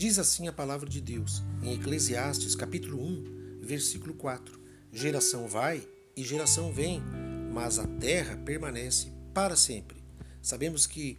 Diz 0.00 0.18
assim 0.18 0.48
a 0.48 0.52
palavra 0.52 0.88
de 0.88 0.98
Deus 0.98 1.42
em 1.62 1.74
Eclesiastes, 1.74 2.54
capítulo 2.54 3.04
1, 3.04 3.60
versículo 3.60 4.14
4: 4.14 4.58
Geração 4.90 5.46
vai 5.46 5.86
e 6.16 6.24
geração 6.24 6.72
vem, 6.72 7.02
mas 7.52 7.78
a 7.78 7.86
terra 7.86 8.34
permanece 8.38 9.12
para 9.34 9.54
sempre. 9.56 10.02
Sabemos 10.40 10.86
que 10.86 11.18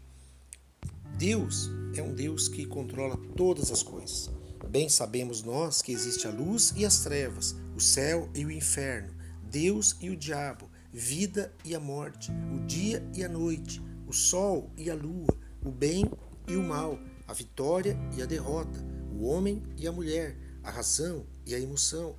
Deus 1.15 1.69
é 1.95 2.01
um 2.01 2.11
Deus 2.11 2.47
que 2.47 2.65
controla 2.65 3.19
todas 3.37 3.69
as 3.69 3.83
coisas. 3.83 4.31
Bem 4.67 4.89
sabemos 4.89 5.43
nós 5.43 5.83
que 5.83 5.91
existe 5.91 6.25
a 6.25 6.31
luz 6.31 6.73
e 6.75 6.83
as 6.83 7.03
trevas, 7.03 7.55
o 7.75 7.79
céu 7.79 8.31
e 8.33 8.43
o 8.43 8.49
inferno, 8.49 9.13
Deus 9.43 9.95
e 10.01 10.09
o 10.09 10.17
diabo, 10.17 10.67
vida 10.91 11.53
e 11.63 11.75
a 11.75 11.79
morte, 11.79 12.31
o 12.51 12.59
dia 12.65 13.07
e 13.13 13.23
a 13.23 13.29
noite, 13.29 13.79
o 14.07 14.11
sol 14.11 14.71
e 14.75 14.89
a 14.89 14.95
lua, 14.95 15.37
o 15.63 15.69
bem 15.69 16.09
e 16.47 16.55
o 16.55 16.63
mal, 16.63 16.99
a 17.31 17.33
vitória 17.33 17.97
e 18.17 18.21
a 18.21 18.25
derrota, 18.25 18.77
o 19.17 19.23
homem 19.23 19.63
e 19.77 19.87
a 19.87 19.91
mulher, 19.91 20.37
a 20.61 20.69
razão 20.69 21.25
e 21.45 21.55
a 21.55 21.59
emoção. 21.59 22.13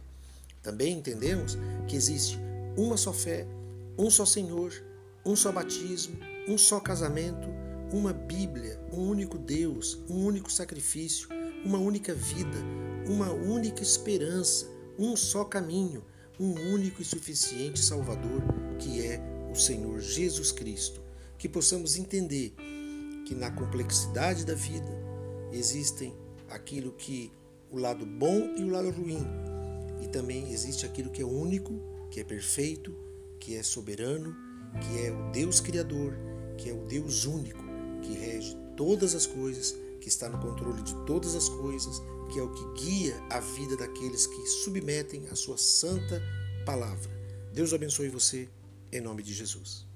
Também 0.63 0.97
entendemos 0.97 1.59
que 1.87 1.95
existe 1.95 2.39
uma 2.79 2.97
só 2.97 3.13
fé, 3.13 3.47
um 3.99 4.11
só 4.11 4.25
Senhor, 4.25 4.73
um 5.23 5.37
só 5.37 5.53
batismo, 5.53 6.17
um 6.49 6.57
só 6.57 6.81
casamento, 6.81 7.47
uma 7.93 8.15
Bíblia, 8.15 8.81
um 8.91 9.07
único 9.07 9.37
Deus, 9.37 9.99
um 10.09 10.25
único 10.25 10.51
sacrifício, 10.51 11.29
uma 11.63 11.77
única 11.77 12.15
vida, 12.15 12.57
uma 13.07 13.31
única 13.31 13.83
esperança, 13.83 14.67
um 14.99 15.15
só 15.15 15.45
caminho, 15.45 16.03
um 16.41 16.55
único 16.73 17.03
e 17.03 17.05
suficiente 17.05 17.85
Salvador, 17.85 18.41
que 18.79 19.05
é 19.05 19.21
o 19.53 19.55
Senhor 19.55 20.01
Jesus 20.01 20.51
Cristo. 20.53 21.03
Que 21.37 21.51
possamos 21.51 21.97
entender 21.97 22.55
que 23.33 23.39
na 23.39 23.51
complexidade 23.51 24.45
da 24.45 24.55
vida 24.55 24.93
existem 25.53 26.15
aquilo 26.51 26.93
que 26.93 27.33
o 27.71 27.79
lado 27.79 28.05
bom 28.05 28.55
e 28.59 28.63
o 28.63 28.69
lado 28.69 28.91
ruim, 28.91 29.27
e 30.03 30.09
também 30.09 30.53
existe 30.53 30.85
aquilo 30.85 31.11
que 31.11 31.23
é 31.23 31.25
único, 31.25 31.81
que 32.11 32.21
é 32.21 32.25
perfeito, 32.25 32.95
que 33.41 33.57
é 33.57 33.63
soberano, 33.63 34.37
que 34.83 35.07
é 35.07 35.11
o 35.11 35.33
Deus 35.33 35.61
Criador, 35.61 36.13
que 36.59 36.69
é 36.69 36.75
o 36.75 36.85
Deus 36.85 37.25
único, 37.25 37.65
que 38.03 38.13
rege 38.13 38.55
todas 38.77 39.15
as 39.15 39.27
coisas, 39.27 39.75
que 39.99 40.09
está 40.09 40.29
no 40.29 40.39
controle 40.39 40.83
de 40.83 40.95
todas 41.07 41.35
as 41.35 41.49
coisas, 41.49 42.03
que 42.31 42.39
é 42.39 42.43
o 42.43 42.53
que 42.53 42.83
guia 42.83 43.19
a 43.31 43.41
vida 43.41 43.79
daqueles 43.79 44.27
que 44.27 44.47
submetem 44.47 45.27
a 45.29 45.35
sua 45.35 45.57
santa 45.57 46.21
palavra. 46.67 47.11
Deus 47.51 47.73
abençoe 47.73 48.11
você, 48.11 48.47
em 48.93 49.01
nome 49.01 49.23
de 49.23 49.33
Jesus. 49.33 49.91